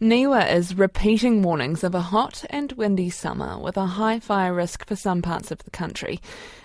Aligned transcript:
NIWA 0.00 0.52
is 0.52 0.78
repeating 0.78 1.42
warnings 1.42 1.82
of 1.82 1.92
a 1.92 2.00
hot 2.00 2.44
and 2.50 2.70
windy 2.74 3.10
summer 3.10 3.58
with 3.58 3.76
a 3.76 3.84
high 3.84 4.20
fire 4.20 4.54
risk 4.54 4.86
for 4.86 4.94
some 4.94 5.22
parts 5.22 5.50
of 5.50 5.58
the 5.64 5.72
country. 5.72 6.20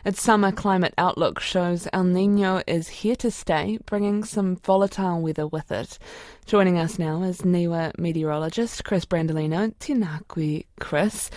Its 0.05 0.21
summer 0.21 0.51
climate 0.51 0.93
outlook 0.99 1.39
shows 1.39 1.87
El 1.91 2.03
Nino 2.03 2.61
is 2.67 2.87
here 2.89 3.15
to 3.15 3.31
stay, 3.31 3.79
bringing 3.87 4.23
some 4.23 4.55
volatile 4.57 5.19
weather 5.19 5.47
with 5.47 5.71
it. 5.71 5.97
Joining 6.45 6.77
us 6.77 6.99
now 6.99 7.23
is 7.23 7.41
NIWA 7.41 7.97
meteorologist 7.97 8.83
Chris 8.83 9.03
Brandolino. 9.03 9.73
Tinakwi, 9.79 10.67
Chris. 10.79 11.31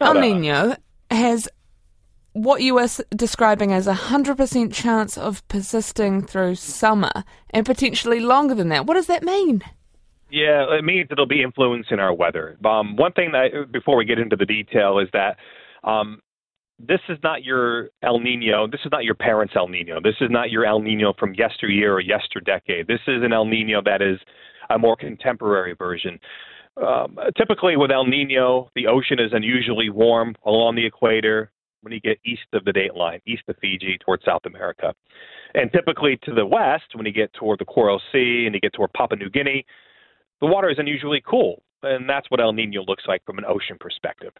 El 0.00 0.12
Nino 0.20 0.76
has 1.10 1.48
what 2.34 2.60
you 2.60 2.74
were 2.74 2.88
describing 3.16 3.72
as 3.72 3.86
a 3.86 3.94
100% 3.94 4.70
chance 4.70 5.16
of 5.16 5.48
persisting 5.48 6.20
through 6.26 6.56
summer 6.56 7.24
and 7.48 7.64
potentially 7.64 8.20
longer 8.20 8.54
than 8.54 8.68
that. 8.68 8.84
What 8.84 8.94
does 8.94 9.06
that 9.06 9.22
mean? 9.22 9.62
Yeah, 10.32 10.64
it 10.78 10.82
means 10.82 11.08
it'll 11.10 11.26
be 11.26 11.42
influencing 11.42 11.98
our 11.98 12.14
weather. 12.14 12.56
Um, 12.64 12.96
one 12.96 13.12
thing 13.12 13.32
that 13.32 13.70
before 13.70 13.96
we 13.96 14.06
get 14.06 14.18
into 14.18 14.34
the 14.34 14.46
detail 14.46 14.98
is 14.98 15.08
that 15.12 15.36
um, 15.86 16.20
this 16.78 17.00
is 17.10 17.18
not 17.22 17.44
your 17.44 17.90
El 18.02 18.18
Nino. 18.18 18.66
This 18.66 18.80
is 18.82 18.90
not 18.90 19.04
your 19.04 19.14
parents' 19.14 19.52
El 19.54 19.68
Nino. 19.68 20.00
This 20.02 20.14
is 20.22 20.30
not 20.30 20.50
your 20.50 20.64
El 20.64 20.80
Nino 20.80 21.12
from 21.18 21.34
yesteryear 21.34 21.92
or 21.92 22.00
yesterdecade. 22.00 22.86
This 22.86 23.00
is 23.06 23.22
an 23.22 23.34
El 23.34 23.44
Nino 23.44 23.82
that 23.84 24.00
is 24.00 24.18
a 24.70 24.78
more 24.78 24.96
contemporary 24.96 25.74
version. 25.74 26.18
Um, 26.82 27.18
typically, 27.36 27.76
with 27.76 27.90
El 27.90 28.06
Nino, 28.06 28.70
the 28.74 28.86
ocean 28.86 29.20
is 29.20 29.32
unusually 29.34 29.90
warm 29.90 30.34
along 30.46 30.76
the 30.76 30.86
equator 30.86 31.50
when 31.82 31.92
you 31.92 32.00
get 32.00 32.18
east 32.24 32.46
of 32.54 32.64
the 32.64 32.72
date 32.72 32.94
line, 32.94 33.20
east 33.26 33.42
of 33.48 33.56
Fiji 33.60 33.98
towards 34.02 34.24
South 34.24 34.46
America. 34.46 34.94
And 35.54 35.70
typically 35.72 36.18
to 36.22 36.32
the 36.32 36.46
west, 36.46 36.84
when 36.94 37.04
you 37.04 37.12
get 37.12 37.34
toward 37.34 37.58
the 37.58 37.66
Coral 37.66 38.00
Sea 38.12 38.44
and 38.46 38.54
you 38.54 38.60
get 38.62 38.72
toward 38.72 38.94
Papua 38.94 39.18
New 39.18 39.28
Guinea, 39.28 39.66
the 40.42 40.48
water 40.48 40.68
is 40.68 40.78
unusually 40.78 41.22
cool, 41.24 41.62
and 41.84 42.10
that's 42.10 42.30
what 42.30 42.40
El 42.40 42.52
Nino 42.52 42.84
looks 42.86 43.04
like 43.06 43.24
from 43.24 43.38
an 43.38 43.44
ocean 43.46 43.76
perspective. 43.80 44.32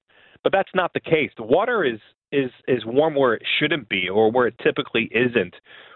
But 0.42 0.52
that's 0.52 0.68
not 0.74 0.92
the 0.92 1.00
case. 1.00 1.30
The 1.38 1.44
water 1.44 1.84
is 1.84 2.00
is 2.32 2.50
is 2.66 2.84
warm 2.84 3.14
where 3.14 3.34
it 3.34 3.42
shouldn't 3.58 3.88
be, 3.88 4.08
or 4.08 4.30
where 4.30 4.48
it 4.48 4.58
typically 4.62 5.08
isn't 5.12 5.54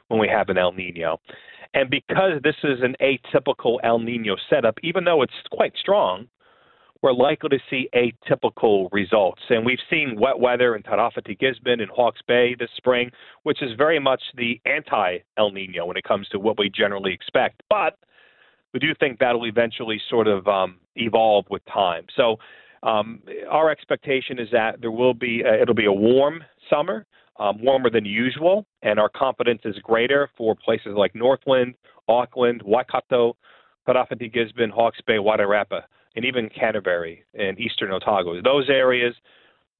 when 0.08 0.20
we 0.20 0.28
have 0.28 0.48
an 0.48 0.56
El 0.56 0.72
Nino. 0.72 1.20
And 1.74 1.90
because 1.90 2.40
this 2.44 2.54
is 2.62 2.78
an 2.82 2.94
atypical 3.02 3.78
El 3.82 3.98
Nino 3.98 4.36
setup, 4.48 4.78
even 4.82 5.04
though 5.04 5.22
it's 5.22 5.32
quite 5.50 5.74
strong, 5.76 6.28
we're 7.02 7.12
likely 7.12 7.48
to 7.48 7.58
see 7.68 7.88
atypical 7.92 8.88
results. 8.92 9.42
And 9.50 9.66
we've 9.66 9.78
seen 9.90 10.18
wet 10.18 10.38
weather 10.38 10.76
in 10.76 10.84
Tairāwhiti 10.84 11.38
Gisborne 11.38 11.80
and 11.80 11.90
Hawke's 11.90 12.22
Bay 12.28 12.54
this 12.56 12.70
spring, 12.76 13.10
which 13.42 13.60
is 13.60 13.70
very 13.76 13.98
much 13.98 14.22
the 14.36 14.60
anti 14.66 15.18
El 15.36 15.50
Nino 15.50 15.84
when 15.84 15.96
it 15.96 16.04
comes 16.04 16.28
to 16.28 16.38
what 16.38 16.58
we 16.58 16.70
generally 16.70 17.12
expect. 17.12 17.62
But 17.68 17.98
we 18.72 18.80
do 18.80 18.94
think 18.98 19.18
that'll 19.18 19.46
eventually 19.46 20.00
sort 20.10 20.26
of 20.26 20.46
um, 20.48 20.78
evolve 20.96 21.46
with 21.50 21.62
time. 21.66 22.04
So 22.16 22.36
um, 22.82 23.20
our 23.50 23.70
expectation 23.70 24.38
is 24.38 24.48
that 24.52 24.80
there 24.80 24.90
will 24.90 25.14
be 25.14 25.42
a, 25.42 25.62
it'll 25.62 25.74
be 25.74 25.86
a 25.86 25.92
warm 25.92 26.42
summer, 26.70 27.06
um, 27.38 27.62
warmer 27.62 27.90
than 27.90 28.04
usual, 28.04 28.66
and 28.82 28.98
our 28.98 29.08
confidence 29.08 29.62
is 29.64 29.76
greater 29.82 30.28
for 30.36 30.54
places 30.54 30.92
like 30.96 31.14
Northland, 31.14 31.74
Auckland, 32.08 32.62
Waikato, 32.64 33.36
Tairāwhiti 33.86 34.32
Gisborne, 34.32 34.70
Hawke's 34.70 35.00
Bay, 35.06 35.16
Wairarapa, 35.16 35.82
and 36.14 36.24
even 36.24 36.48
Canterbury 36.48 37.24
and 37.34 37.58
Eastern 37.58 37.92
Otago. 37.92 38.40
Those 38.42 38.68
areas 38.68 39.14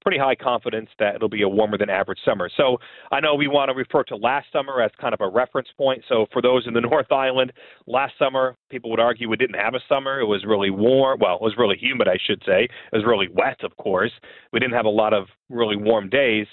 pretty 0.06 0.20
high 0.20 0.36
confidence 0.36 0.88
that 1.00 1.16
it'll 1.16 1.28
be 1.28 1.42
a 1.42 1.48
warmer 1.48 1.76
than 1.76 1.90
average 1.90 2.20
summer. 2.24 2.48
So 2.56 2.78
I 3.10 3.18
know 3.18 3.34
we 3.34 3.48
want 3.48 3.70
to 3.70 3.74
refer 3.74 4.04
to 4.04 4.14
last 4.14 4.46
summer 4.52 4.80
as 4.80 4.92
kind 5.00 5.12
of 5.12 5.20
a 5.20 5.28
reference 5.28 5.66
point. 5.76 6.04
So 6.08 6.26
for 6.32 6.40
those 6.40 6.64
in 6.64 6.74
the 6.74 6.80
North 6.92 7.10
Island, 7.10 7.52
last 7.88 8.12
summer, 8.16 8.54
people 8.70 8.88
would 8.90 9.00
argue 9.00 9.28
we 9.28 9.36
didn't 9.36 9.58
have 9.58 9.74
a 9.74 9.80
summer. 9.88 10.20
It 10.20 10.26
was 10.26 10.44
really 10.46 10.70
warm. 10.70 11.18
Well, 11.20 11.34
it 11.34 11.42
was 11.42 11.54
really 11.58 11.76
humid, 11.76 12.06
I 12.06 12.18
should 12.24 12.40
say. 12.46 12.68
It 12.92 12.96
was 12.96 13.04
really 13.04 13.26
wet, 13.34 13.64
of 13.64 13.76
course. 13.78 14.12
We 14.52 14.60
didn't 14.60 14.74
have 14.74 14.84
a 14.84 14.90
lot 14.90 15.12
of 15.12 15.26
really 15.50 15.76
warm 15.76 16.08
days. 16.08 16.46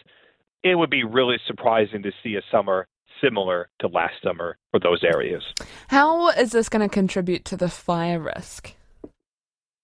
It 0.64 0.74
would 0.74 0.90
be 0.90 1.04
really 1.04 1.38
surprising 1.46 2.02
to 2.02 2.12
see 2.24 2.34
a 2.34 2.42
summer 2.52 2.88
similar 3.24 3.69
to 3.81 3.88
last 3.88 4.16
summer 4.24 4.58
for 4.72 4.80
those 4.80 5.03
areas. 5.03 5.44
How 5.90 6.30
is 6.30 6.53
this 6.53 6.69
going 6.69 6.90
to 6.90 6.92
contribute 6.92 7.46
to 7.46 7.56
the 7.56 7.69
fire 7.69 8.19
risk? 8.19 8.74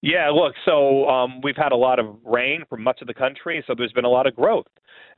Yeah, 0.02 0.30
look, 0.30 0.54
so 0.64 1.08
um, 1.10 1.42
we've 1.42 1.58
had 1.58 1.74
a 1.74 1.76
lot 1.76 2.00
of 2.00 2.16
rain 2.24 2.64
from 2.70 2.84
much 2.84 3.02
of 3.02 3.08
the 3.08 3.14
country, 3.14 3.64
so 3.68 3.76
there's 3.78 3.92
been 3.92 4.06
a 4.06 4.10
lot 4.10 4.28
of 4.28 4.36
growth. 4.36 4.68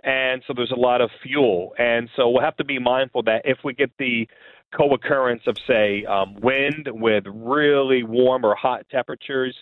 And 0.03 0.41
so 0.47 0.53
there's 0.55 0.71
a 0.71 0.79
lot 0.79 1.01
of 1.01 1.11
fuel. 1.21 1.73
And 1.77 2.09
so 2.15 2.29
we'll 2.29 2.41
have 2.41 2.57
to 2.57 2.63
be 2.63 2.79
mindful 2.79 3.21
that 3.23 3.43
if 3.45 3.59
we 3.63 3.73
get 3.73 3.91
the 3.99 4.27
co 4.75 4.93
occurrence 4.93 5.43
of, 5.47 5.57
say, 5.67 6.05
um, 6.05 6.35
wind 6.41 6.87
with 6.91 7.25
really 7.27 8.03
warm 8.03 8.45
or 8.45 8.55
hot 8.55 8.85
temperatures, 8.89 9.55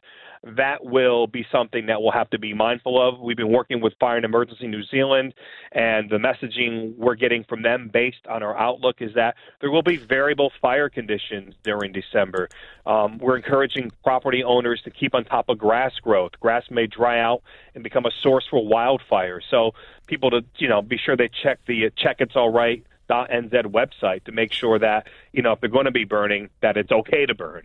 that 0.44 0.84
will 0.86 1.28
be 1.28 1.46
something 1.52 1.88
that 1.88 2.02
we'll 2.02 2.12
have 2.12 2.30
to 2.30 2.40
be 2.40 2.54
mindful 2.54 3.02
of. 3.06 3.20
We've 3.20 3.36
been 3.36 3.52
working 3.52 3.82
with 3.82 3.94
Fire 4.00 4.16
and 4.16 4.26
Emergency 4.26 4.68
New 4.68 4.84
Zealand, 4.86 5.34
and 5.74 6.10
the 6.10 6.18
messaging 6.18 6.96
we're 6.96 7.16
getting 7.16 7.44
from 7.44 7.62
them 7.62 7.90
based 7.92 8.26
on 8.30 8.42
our 8.42 8.58
outlook 8.58 8.98
is 9.02 9.14
that 9.16 9.36
there 9.60 9.70
will 9.70 9.84
be 9.84 9.98
variable 9.98 10.52
fire 10.62 10.90
conditions 10.90 11.56
during 11.64 11.92
December. 11.92 12.48
Um, 12.86 13.18
we're 13.18 13.36
encouraging 13.36 13.92
property 14.04 14.44
owners 14.44 14.82
to 14.86 14.92
keep 14.92 15.14
on 15.14 15.26
top 15.26 15.50
of 15.50 15.58
grass 15.58 15.92
growth. 16.02 16.32
Grass 16.40 16.64
may 16.70 16.88
dry 16.88 17.20
out 17.20 17.42
and 17.76 17.84
become 17.84 18.06
a 18.06 18.12
source 18.24 18.46
for 18.50 18.66
wildfire. 18.66 19.42
So 19.52 19.72
people 20.08 20.32
to 20.32 20.42
you 20.58 20.70
know 20.70 20.82
be 20.82 20.98
sure 20.98 21.18
they 21.18 21.30
check 21.44 21.60
the 21.68 21.86
uh, 21.86 21.90
check 21.98 22.18
it's 22.20 22.36
all 22.36 22.52
right 22.52 22.84
NZ 23.10 23.66
website 23.66 24.24
to 24.26 24.32
make 24.32 24.54
sure 24.54 24.80
that 24.80 25.08
you 25.34 25.42
know 25.42 25.54
if 25.54 25.62
they're 25.62 25.70
going 25.70 25.86
to 25.86 25.92
be 25.92 26.06
burning 26.06 26.50
that 26.62 26.78
it's 26.78 26.92
okay 26.92 27.26
to 27.26 27.36
burn. 27.36 27.64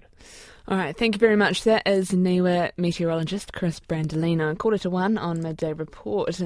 All 0.67 0.79
right, 0.79 0.97
thank 0.97 1.15
you 1.15 1.19
very 1.19 1.37
much. 1.37 1.65
That 1.65 1.87
is 1.87 2.11
NIWA 2.13 2.73
meteorologist 2.79 3.53
Chris 3.53 3.81
Brandolino, 3.81 4.57
quarter 4.57 4.79
to 4.79 4.89
one 4.89 5.19
on 5.19 5.43
Midday 5.43 5.75
Report. 5.75 6.35